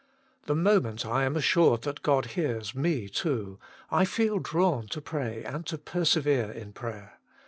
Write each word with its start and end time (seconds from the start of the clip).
The 0.47 0.55
moment 0.55 1.05
I 1.05 1.25
am 1.25 1.35
assured 1.35 1.83
that 1.83 2.01
God 2.01 2.25
hears 2.31 2.73
me 2.73 3.07
too, 3.07 3.59
I 3.91 4.03
feel 4.03 4.39
drawn 4.39 4.87
to 4.87 4.99
pray 4.99 5.43
and 5.43 5.63
to 5.67 5.77
persevere 5.77 6.49
in 6.49 6.73
prayer. 6.73 7.19